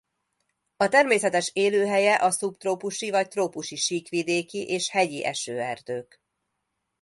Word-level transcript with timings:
A 0.77 0.87
természetes 0.87 1.49
élőhelye 1.53 2.15
a 2.23 2.31
szubtrópusi 2.31 3.09
vagy 3.09 3.27
trópusi 3.27 3.75
síkvidéki 3.75 4.67
és 4.67 4.89
hegyi 4.89 5.25
esőerdők. 5.25 6.21